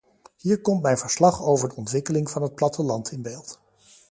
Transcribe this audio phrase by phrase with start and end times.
[0.37, 3.59] Hier komt mijn verslag over de ontwikkeling van het platteland in beeld.